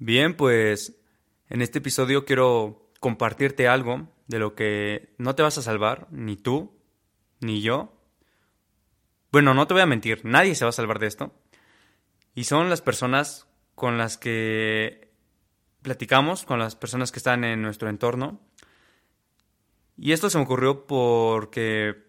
Bien, 0.00 0.36
pues 0.36 0.96
en 1.48 1.60
este 1.60 1.78
episodio 1.78 2.24
quiero 2.24 2.88
compartirte 3.00 3.66
algo 3.66 4.08
de 4.28 4.38
lo 4.38 4.54
que 4.54 5.12
no 5.18 5.34
te 5.34 5.42
vas 5.42 5.58
a 5.58 5.62
salvar, 5.62 6.06
ni 6.12 6.36
tú, 6.36 6.72
ni 7.40 7.62
yo. 7.62 7.92
Bueno, 9.32 9.54
no 9.54 9.66
te 9.66 9.74
voy 9.74 9.82
a 9.82 9.86
mentir, 9.86 10.24
nadie 10.24 10.54
se 10.54 10.64
va 10.64 10.68
a 10.68 10.72
salvar 10.72 11.00
de 11.00 11.08
esto. 11.08 11.34
Y 12.36 12.44
son 12.44 12.70
las 12.70 12.80
personas 12.80 13.48
con 13.74 13.98
las 13.98 14.18
que 14.18 15.10
platicamos, 15.82 16.44
con 16.44 16.60
las 16.60 16.76
personas 16.76 17.10
que 17.10 17.18
están 17.18 17.42
en 17.42 17.60
nuestro 17.60 17.88
entorno. 17.88 18.40
Y 19.96 20.12
esto 20.12 20.30
se 20.30 20.38
me 20.38 20.44
ocurrió 20.44 20.86
porque 20.86 22.04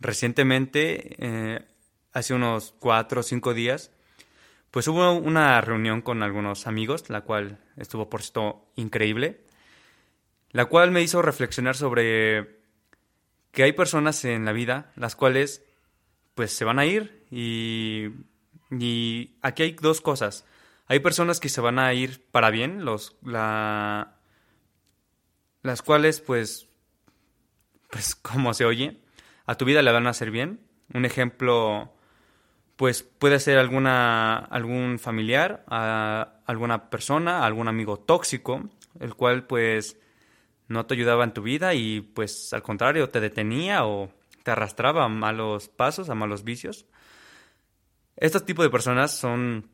recientemente, 0.00 1.16
eh, 1.18 1.66
hace 2.12 2.34
unos 2.34 2.74
cuatro 2.78 3.20
o 3.20 3.22
cinco 3.22 3.54
días, 3.54 3.90
pues 4.70 4.86
hubo 4.88 5.12
una 5.12 5.60
reunión 5.60 6.02
con 6.02 6.22
algunos 6.22 6.66
amigos, 6.66 7.08
la 7.10 7.22
cual 7.22 7.58
estuvo 7.76 8.08
por 8.10 8.22
cierto 8.22 8.70
increíble, 8.76 9.44
la 10.50 10.66
cual 10.66 10.90
me 10.90 11.02
hizo 11.02 11.22
reflexionar 11.22 11.76
sobre 11.76 12.58
que 13.52 13.62
hay 13.62 13.72
personas 13.72 14.24
en 14.24 14.44
la 14.44 14.52
vida 14.52 14.92
las 14.96 15.16
cuales 15.16 15.64
pues 16.34 16.52
se 16.52 16.64
van 16.64 16.78
a 16.78 16.86
ir 16.86 17.26
y, 17.30 18.10
y 18.70 19.36
aquí 19.42 19.62
hay 19.62 19.72
dos 19.72 20.00
cosas. 20.00 20.44
Hay 20.86 21.00
personas 21.00 21.40
que 21.40 21.48
se 21.48 21.60
van 21.60 21.78
a 21.78 21.92
ir 21.92 22.24
para 22.30 22.50
bien, 22.50 22.84
los, 22.84 23.16
la, 23.22 24.16
las 25.62 25.82
cuales 25.82 26.20
pues, 26.20 26.68
pues 27.90 28.14
como 28.14 28.54
se 28.54 28.64
oye, 28.64 29.00
a 29.44 29.56
tu 29.56 29.64
vida 29.64 29.82
le 29.82 29.92
van 29.92 30.06
a 30.06 30.10
hacer 30.10 30.30
bien. 30.30 30.60
Un 30.94 31.04
ejemplo 31.04 31.92
pues 32.78 33.02
puede 33.02 33.40
ser 33.40 33.58
alguna, 33.58 34.36
algún 34.36 35.00
familiar, 35.00 35.64
alguna 35.66 36.90
persona, 36.90 37.44
algún 37.44 37.66
amigo 37.66 37.98
tóxico, 37.98 38.70
el 39.00 39.16
cual 39.16 39.48
pues 39.48 39.98
no 40.68 40.86
te 40.86 40.94
ayudaba 40.94 41.24
en 41.24 41.32
tu 41.32 41.42
vida 41.42 41.74
y 41.74 42.02
pues 42.02 42.52
al 42.52 42.62
contrario 42.62 43.08
te 43.08 43.18
detenía 43.18 43.84
o 43.84 44.12
te 44.44 44.52
arrastraba 44.52 45.04
a 45.04 45.08
malos 45.08 45.68
pasos, 45.68 46.08
a 46.08 46.14
malos 46.14 46.44
vicios. 46.44 46.86
Estos 48.16 48.46
tipos 48.46 48.64
de 48.64 48.70
personas 48.70 49.10
son 49.10 49.68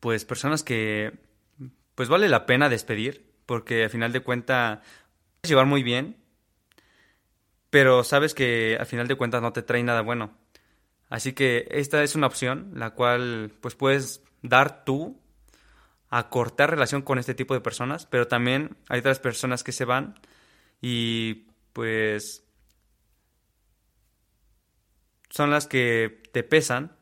pues 0.00 0.24
personas 0.24 0.62
que 0.62 1.12
pues 1.94 2.08
vale 2.08 2.30
la 2.30 2.46
pena 2.46 2.70
despedir 2.70 3.30
porque 3.44 3.84
al 3.84 3.90
final 3.90 4.10
de 4.10 4.20
cuentas 4.20 4.78
puedes 4.78 5.50
llevar 5.50 5.66
muy 5.66 5.82
bien, 5.82 6.16
pero 7.68 8.04
sabes 8.04 8.32
que 8.32 8.78
al 8.80 8.86
final 8.86 9.06
de 9.06 9.16
cuentas 9.16 9.42
no 9.42 9.52
te 9.52 9.60
trae 9.60 9.82
nada 9.82 10.00
bueno. 10.00 10.41
Así 11.12 11.34
que 11.34 11.68
esta 11.70 12.02
es 12.02 12.14
una 12.14 12.26
opción 12.26 12.70
la 12.74 12.92
cual 12.92 13.52
pues 13.60 13.74
puedes 13.74 14.22
dar 14.40 14.86
tú 14.86 15.20
a 16.08 16.30
cortar 16.30 16.70
relación 16.70 17.02
con 17.02 17.18
este 17.18 17.34
tipo 17.34 17.52
de 17.52 17.60
personas, 17.60 18.06
pero 18.06 18.28
también 18.28 18.78
hay 18.88 19.00
otras 19.00 19.18
personas 19.18 19.62
que 19.62 19.72
se 19.72 19.84
van 19.84 20.14
y 20.80 21.48
pues 21.74 22.46
son 25.28 25.50
las 25.50 25.66
que 25.66 26.22
te 26.32 26.42
pesan 26.44 26.96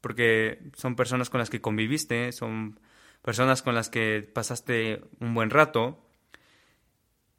porque 0.00 0.70
son 0.74 0.96
personas 0.96 1.28
con 1.28 1.38
las 1.38 1.50
que 1.50 1.60
conviviste, 1.60 2.32
son 2.32 2.80
personas 3.20 3.60
con 3.60 3.74
las 3.74 3.90
que 3.90 4.22
pasaste 4.22 5.02
un 5.20 5.34
buen 5.34 5.50
rato 5.50 6.02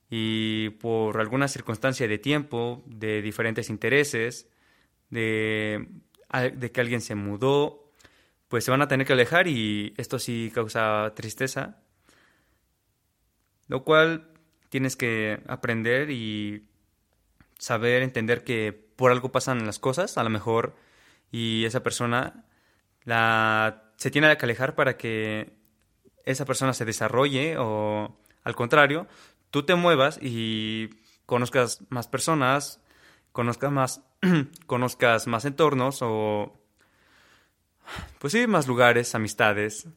y 0.07 0.69
por 0.69 1.19
alguna 1.19 1.47
circunstancia 1.47 2.07
de 2.07 2.19
tiempo, 2.19 2.83
de 2.85 3.23
diferentes 3.23 3.71
intereses, 3.71 4.52
de, 5.13 6.71
que 6.73 6.81
alguien 6.81 7.01
se 7.01 7.15
mudó, 7.15 7.91
pues 8.47 8.65
se 8.65 8.71
van 8.71 8.81
a 8.81 8.87
tener 8.87 9.07
que 9.07 9.13
alejar 9.13 9.47
y 9.47 9.93
esto 9.97 10.19
sí 10.19 10.51
causa 10.53 11.13
tristeza. 11.15 11.77
Lo 13.67 13.83
cual 13.83 14.29
tienes 14.69 14.95
que 14.95 15.41
aprender 15.47 16.09
y 16.11 16.67
saber 17.57 18.01
entender 18.01 18.43
que 18.43 18.73
por 18.73 19.11
algo 19.11 19.31
pasan 19.31 19.65
las 19.65 19.79
cosas, 19.79 20.17
a 20.17 20.23
lo 20.23 20.29
mejor, 20.29 20.75
y 21.31 21.65
esa 21.65 21.81
persona 21.83 22.45
la, 23.03 23.91
se 23.97 24.11
tiene 24.11 24.35
que 24.37 24.45
alejar 24.45 24.75
para 24.75 24.97
que 24.97 25.53
esa 26.25 26.45
persona 26.45 26.73
se 26.73 26.85
desarrolle 26.85 27.55
o 27.57 28.17
al 28.43 28.55
contrario, 28.55 29.07
tú 29.51 29.63
te 29.63 29.75
muevas 29.75 30.19
y 30.21 30.89
conozcas 31.25 31.81
más 31.89 32.07
personas, 32.07 32.81
conozcas 33.33 33.71
más, 33.71 34.01
conozcas 34.65 35.27
más 35.27 35.43
entornos 35.43 35.99
o, 36.01 36.57
pues 38.19 38.31
sí, 38.31 38.47
más 38.47 38.67
lugares, 38.67 39.13
amistades, 39.15 39.89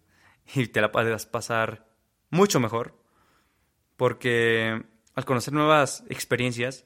y 0.53 0.67
te 0.67 0.81
la 0.81 0.91
puedas 0.91 1.27
pasar 1.27 1.87
mucho 2.31 2.59
mejor, 2.59 2.99
porque 3.97 4.85
al 5.15 5.25
conocer 5.25 5.55
nuevas 5.55 6.03
experiencias, 6.09 6.85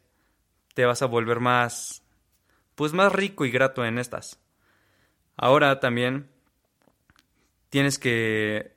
te 0.74 0.84
vas 0.84 1.02
a 1.02 1.06
volver 1.06 1.40
más, 1.40 2.02
pues 2.74 2.92
más 2.92 3.12
rico 3.12 3.44
y 3.44 3.50
grato 3.50 3.84
en 3.84 3.98
estas. 3.98 4.38
Ahora 5.36 5.80
también 5.80 6.30
tienes 7.70 7.98
que, 7.98 8.76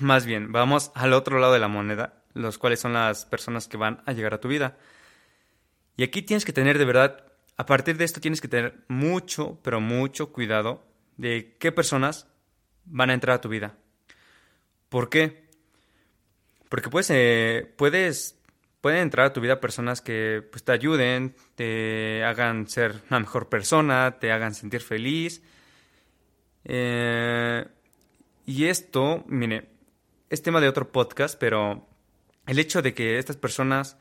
más 0.00 0.26
bien, 0.26 0.52
vamos 0.52 0.90
al 0.94 1.12
otro 1.12 1.38
lado 1.38 1.52
de 1.52 1.60
la 1.60 1.68
moneda, 1.68 2.24
los 2.34 2.58
cuales 2.58 2.80
son 2.80 2.94
las 2.94 3.24
personas 3.24 3.68
que 3.68 3.76
van 3.76 4.02
a 4.06 4.12
llegar 4.12 4.34
a 4.34 4.40
tu 4.40 4.48
vida. 4.48 4.76
Y 6.02 6.04
aquí 6.04 6.20
tienes 6.20 6.44
que 6.44 6.52
tener 6.52 6.78
de 6.78 6.84
verdad, 6.84 7.22
a 7.56 7.64
partir 7.64 7.96
de 7.96 8.02
esto 8.02 8.20
tienes 8.20 8.40
que 8.40 8.48
tener 8.48 8.74
mucho, 8.88 9.60
pero 9.62 9.80
mucho 9.80 10.32
cuidado 10.32 10.84
de 11.16 11.54
qué 11.60 11.70
personas 11.70 12.26
van 12.86 13.10
a 13.10 13.14
entrar 13.14 13.36
a 13.36 13.40
tu 13.40 13.48
vida. 13.48 13.78
¿Por 14.88 15.08
qué? 15.08 15.48
Porque 16.68 16.90
pues, 16.90 17.06
puedes, 17.76 18.36
pueden 18.80 18.98
entrar 18.98 19.26
a 19.26 19.32
tu 19.32 19.40
vida 19.40 19.60
personas 19.60 20.00
que 20.00 20.42
pues, 20.50 20.64
te 20.64 20.72
ayuden, 20.72 21.36
te 21.54 22.24
hagan 22.24 22.66
ser 22.66 23.00
una 23.08 23.20
mejor 23.20 23.48
persona, 23.48 24.18
te 24.18 24.32
hagan 24.32 24.56
sentir 24.56 24.80
feliz. 24.80 25.40
Eh, 26.64 27.64
y 28.44 28.64
esto, 28.64 29.22
mire, 29.28 29.68
es 30.30 30.42
tema 30.42 30.60
de 30.60 30.68
otro 30.68 30.90
podcast, 30.90 31.38
pero 31.38 31.86
el 32.48 32.58
hecho 32.58 32.82
de 32.82 32.92
que 32.92 33.18
estas 33.18 33.36
personas 33.36 33.98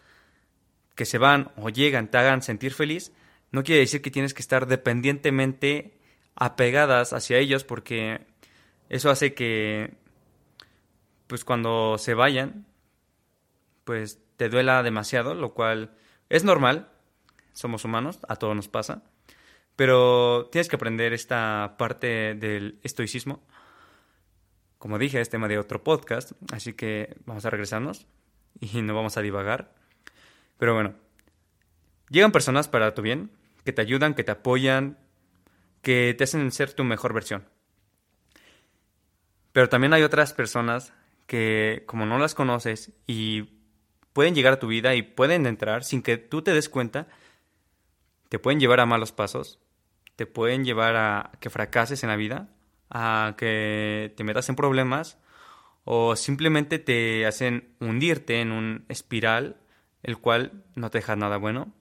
que 0.96 1.06
se 1.06 1.18
van 1.18 1.52
o 1.56 1.70
llegan 1.70 2.10
te 2.10 2.18
hagan 2.18 2.42
sentir 2.42 2.74
feliz, 2.74 3.12
no 3.52 3.64
quiere 3.64 3.82
decir 3.82 4.02
que 4.02 4.12
tienes 4.12 4.34
que 4.34 4.42
estar 4.42 4.68
dependientemente 4.68 5.98
apegadas 6.36 7.14
hacia 7.14 7.38
ellos 7.38 7.64
porque 7.64 8.26
eso 8.90 9.10
hace 9.10 9.34
que 9.34 9.94
pues 11.28 11.46
cuando 11.46 11.98
se 11.98 12.14
vayan 12.14 12.66
pues 13.84 14.20
te 14.38 14.50
duela 14.50 14.84
demasiado, 14.84 15.34
lo 15.34 15.54
cual 15.54 15.92
es 16.30 16.44
normal, 16.44 16.90
somos 17.54 17.86
humanos, 17.86 18.20
a 18.28 18.36
todos 18.38 18.56
nos 18.56 18.68
pasa, 18.68 19.04
pero 19.76 20.48
tienes 20.52 20.68
que 20.68 20.76
aprender 20.76 21.14
esta 21.14 21.76
parte 21.78 22.36
del 22.36 22.80
estoicismo. 22.84 23.44
Como 24.78 24.98
dije, 24.98 25.22
es 25.22 25.30
tema 25.30 25.48
de 25.48 25.60
otro 25.60 25.84
podcast, 25.84 26.32
así 26.52 26.74
que 26.74 27.18
vamos 27.26 27.46
a 27.46 27.50
regresarnos 27.50 28.08
y 28.60 28.82
no 28.82 28.96
vamos 28.96 29.18
a 29.18 29.22
divagar. 29.22 29.76
Pero 30.62 30.76
bueno, 30.76 30.94
llegan 32.12 32.32
personas 32.32 32.68
para 32.68 32.94
tu 32.94 33.02
bien, 33.02 33.32
que 33.66 33.74
te 33.74 33.82
ayudan, 33.82 34.14
que 34.14 34.24
te 34.24 34.32
apoyan, 34.32 35.00
que 35.82 36.14
te 36.16 36.24
hacen 36.24 36.52
ser 36.52 36.74
tu 36.74 36.84
mejor 36.84 37.14
versión. 37.14 37.50
Pero 39.54 39.70
también 39.70 39.92
hay 39.92 40.04
otras 40.04 40.34
personas 40.34 40.94
que 41.26 41.82
como 41.88 42.06
no 42.06 42.20
las 42.20 42.36
conoces 42.36 42.92
y 43.08 43.50
pueden 44.14 44.36
llegar 44.36 44.54
a 44.54 44.60
tu 44.60 44.68
vida 44.68 44.94
y 44.94 45.02
pueden 45.02 45.48
entrar 45.48 45.84
sin 45.84 46.04
que 46.04 46.18
tú 46.18 46.44
te 46.44 46.54
des 46.54 46.70
cuenta, 46.70 47.08
te 48.30 48.38
pueden 48.38 48.60
llevar 48.60 48.82
a 48.82 48.86
malos 48.86 49.12
pasos, 49.12 49.58
te 50.16 50.28
pueden 50.28 50.64
llevar 50.64 50.96
a 50.96 51.32
que 51.40 51.50
fracases 51.50 52.04
en 52.04 52.10
la 52.10 52.18
vida, 52.18 52.50
a 52.92 53.34
que 53.36 54.14
te 54.16 54.24
metas 54.24 54.48
en 54.48 54.56
problemas 54.56 55.18
o 55.86 56.16
simplemente 56.16 56.78
te 56.78 57.26
hacen 57.26 57.74
hundirte 57.80 58.42
en 58.42 58.52
un 58.52 58.86
espiral 58.90 59.58
el 60.04 60.18
cual 60.18 60.64
no 60.76 60.90
te 60.90 61.00
deja 61.00 61.16
nada 61.16 61.38
bueno. 61.38 61.74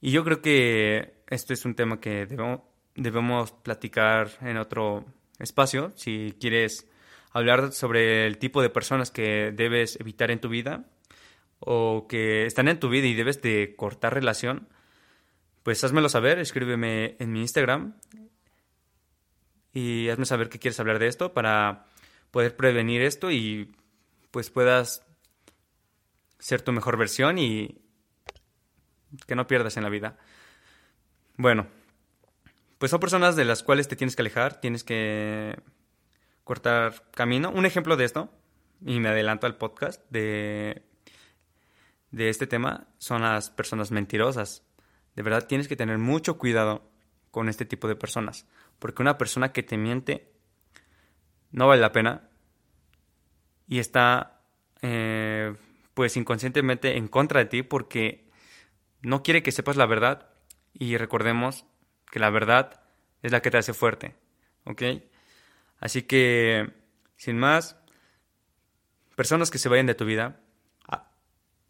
Y 0.00 0.10
yo 0.10 0.24
creo 0.24 0.42
que 0.42 1.22
esto 1.28 1.52
es 1.52 1.64
un 1.64 1.74
tema 1.74 2.00
que 2.00 2.26
debemos, 2.26 2.60
debemos 2.94 3.52
platicar 3.52 4.30
en 4.40 4.56
otro 4.56 5.04
espacio. 5.38 5.92
Si 5.96 6.36
quieres 6.40 6.88
hablar 7.32 7.72
sobre 7.72 8.26
el 8.26 8.38
tipo 8.38 8.62
de 8.62 8.70
personas 8.70 9.10
que 9.10 9.52
debes 9.52 9.98
evitar 10.00 10.30
en 10.30 10.40
tu 10.40 10.48
vida 10.48 10.84
o 11.58 12.06
que 12.08 12.46
están 12.46 12.68
en 12.68 12.78
tu 12.78 12.88
vida 12.88 13.06
y 13.06 13.14
debes 13.14 13.42
de 13.42 13.74
cortar 13.76 14.14
relación, 14.14 14.68
pues 15.62 15.82
házmelo 15.82 16.08
saber, 16.08 16.38
escríbeme 16.38 17.16
en 17.18 17.32
mi 17.32 17.40
Instagram 17.40 17.94
y 19.72 20.08
hazme 20.08 20.24
saber 20.24 20.48
que 20.48 20.58
quieres 20.58 20.80
hablar 20.80 20.98
de 20.98 21.08
esto 21.08 21.34
para 21.34 21.86
poder 22.30 22.56
prevenir 22.56 23.02
esto 23.02 23.30
y 23.30 23.74
pues 24.30 24.50
puedas 24.50 25.04
ser 26.38 26.62
tu 26.62 26.72
mejor 26.72 26.96
versión 26.96 27.38
y 27.38 27.80
que 29.26 29.34
no 29.34 29.46
pierdas 29.46 29.76
en 29.76 29.82
la 29.82 29.88
vida. 29.88 30.18
Bueno, 31.36 31.66
pues 32.78 32.90
son 32.90 33.00
personas 33.00 33.36
de 33.36 33.44
las 33.44 33.62
cuales 33.62 33.88
te 33.88 33.96
tienes 33.96 34.16
que 34.16 34.22
alejar, 34.22 34.60
tienes 34.60 34.84
que 34.84 35.58
cortar 36.44 37.10
camino. 37.12 37.50
Un 37.50 37.66
ejemplo 37.66 37.96
de 37.96 38.04
esto, 38.04 38.30
y 38.84 39.00
me 39.00 39.08
adelanto 39.08 39.46
al 39.46 39.56
podcast 39.56 40.02
de, 40.10 40.82
de 42.10 42.28
este 42.28 42.46
tema, 42.46 42.88
son 42.98 43.22
las 43.22 43.50
personas 43.50 43.90
mentirosas. 43.90 44.62
De 45.14 45.22
verdad 45.22 45.46
tienes 45.46 45.68
que 45.68 45.76
tener 45.76 45.98
mucho 45.98 46.38
cuidado 46.38 46.90
con 47.30 47.48
este 47.48 47.64
tipo 47.64 47.88
de 47.88 47.96
personas, 47.96 48.46
porque 48.78 49.02
una 49.02 49.18
persona 49.18 49.52
que 49.52 49.62
te 49.62 49.76
miente 49.76 50.32
no 51.50 51.66
vale 51.66 51.80
la 51.80 51.92
pena 51.92 52.28
y 53.66 53.78
está 53.78 54.40
eh, 54.82 55.54
pues 55.96 56.18
inconscientemente 56.18 56.98
en 56.98 57.08
contra 57.08 57.40
de 57.40 57.46
ti 57.46 57.62
porque 57.62 58.28
no 59.00 59.22
quiere 59.22 59.42
que 59.42 59.50
sepas 59.50 59.78
la 59.78 59.86
verdad 59.86 60.28
y 60.74 60.98
recordemos 60.98 61.64
que 62.12 62.18
la 62.18 62.28
verdad 62.28 62.82
es 63.22 63.32
la 63.32 63.40
que 63.40 63.50
te 63.50 63.56
hace 63.56 63.72
fuerte, 63.72 64.14
¿ok? 64.64 64.82
Así 65.80 66.02
que, 66.02 66.70
sin 67.16 67.38
más, 67.38 67.78
personas 69.14 69.50
que 69.50 69.56
se 69.56 69.70
vayan 69.70 69.86
de 69.86 69.94
tu 69.94 70.04
vida, 70.04 70.38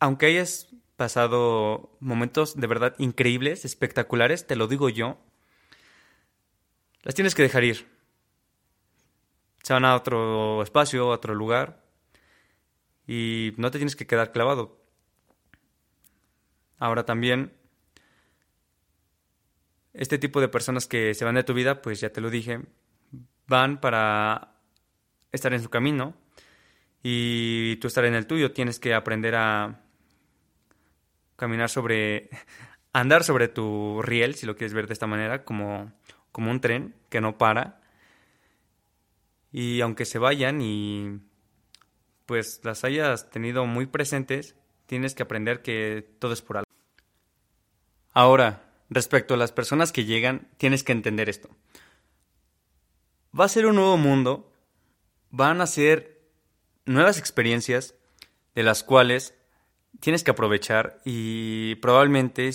aunque 0.00 0.26
hayas 0.26 0.74
pasado 0.96 1.96
momentos 2.00 2.56
de 2.56 2.66
verdad 2.66 2.96
increíbles, 2.98 3.64
espectaculares, 3.64 4.44
te 4.48 4.56
lo 4.56 4.66
digo 4.66 4.88
yo, 4.88 5.18
las 7.02 7.14
tienes 7.14 7.36
que 7.36 7.42
dejar 7.42 7.62
ir. 7.62 7.86
Se 9.62 9.72
van 9.72 9.84
a 9.84 9.94
otro 9.94 10.64
espacio, 10.64 11.12
a 11.12 11.14
otro 11.14 11.32
lugar, 11.32 11.85
y 13.06 13.54
no 13.56 13.70
te 13.70 13.78
tienes 13.78 13.96
que 13.96 14.06
quedar 14.06 14.32
clavado. 14.32 14.80
Ahora 16.78 17.04
también, 17.04 17.52
este 19.94 20.18
tipo 20.18 20.40
de 20.40 20.48
personas 20.48 20.86
que 20.86 21.14
se 21.14 21.24
van 21.24 21.36
de 21.36 21.44
tu 21.44 21.54
vida, 21.54 21.80
pues 21.82 22.00
ya 22.00 22.10
te 22.10 22.20
lo 22.20 22.30
dije, 22.30 22.60
van 23.46 23.80
para 23.80 24.56
estar 25.32 25.52
en 25.54 25.62
su 25.62 25.70
camino 25.70 26.14
y 27.02 27.76
tú 27.76 27.86
estar 27.86 28.04
en 28.04 28.14
el 28.14 28.26
tuyo. 28.26 28.52
Tienes 28.52 28.78
que 28.78 28.94
aprender 28.94 29.36
a 29.36 29.80
caminar 31.36 31.70
sobre, 31.70 32.28
andar 32.92 33.24
sobre 33.24 33.48
tu 33.48 34.02
riel, 34.02 34.34
si 34.34 34.46
lo 34.46 34.56
quieres 34.56 34.74
ver 34.74 34.86
de 34.86 34.94
esta 34.94 35.06
manera, 35.06 35.44
como, 35.44 35.92
como 36.32 36.50
un 36.50 36.60
tren 36.60 36.94
que 37.08 37.20
no 37.20 37.38
para. 37.38 37.80
Y 39.52 39.80
aunque 39.80 40.04
se 40.04 40.18
vayan 40.18 40.60
y 40.60 41.20
pues 42.26 42.60
las 42.64 42.84
hayas 42.84 43.30
tenido 43.30 43.66
muy 43.66 43.86
presentes, 43.86 44.56
tienes 44.86 45.14
que 45.14 45.22
aprender 45.22 45.62
que 45.62 46.06
todo 46.18 46.32
es 46.32 46.42
por 46.42 46.58
algo. 46.58 46.70
Ahora, 48.12 48.70
respecto 48.90 49.34
a 49.34 49.36
las 49.36 49.52
personas 49.52 49.92
que 49.92 50.04
llegan, 50.04 50.48
tienes 50.58 50.84
que 50.84 50.92
entender 50.92 51.28
esto 51.28 51.50
va 53.38 53.44
a 53.44 53.48
ser 53.48 53.66
un 53.66 53.76
nuevo 53.76 53.96
mundo, 53.96 54.52
van 55.30 55.60
a 55.60 55.66
ser 55.66 56.20
nuevas 56.86 57.18
experiencias 57.18 57.94
de 58.54 58.62
las 58.62 58.82
cuales 58.82 59.34
tienes 60.00 60.24
que 60.24 60.30
aprovechar 60.30 61.00
y 61.04 61.74
probablemente 61.76 62.50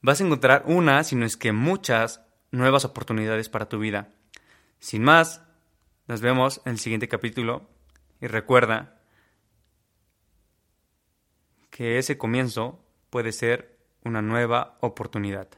vas 0.00 0.20
a 0.20 0.24
encontrar 0.24 0.64
una, 0.66 1.02
si 1.04 1.16
no 1.16 1.26
es 1.26 1.36
que 1.36 1.52
muchas, 1.52 2.20
nuevas 2.50 2.84
oportunidades 2.84 3.48
para 3.48 3.68
tu 3.68 3.78
vida. 3.78 4.10
Sin 4.78 5.02
más, 5.02 5.42
nos 6.06 6.20
vemos 6.20 6.60
en 6.64 6.72
el 6.72 6.78
siguiente 6.78 7.08
capítulo 7.08 7.68
y 8.24 8.26
recuerda 8.26 9.02
que 11.68 11.98
ese 11.98 12.16
comienzo 12.16 12.82
puede 13.10 13.32
ser 13.32 13.76
una 14.02 14.22
nueva 14.22 14.78
oportunidad. 14.80 15.48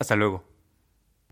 Hasta 0.00 0.16
luego. 0.16 0.49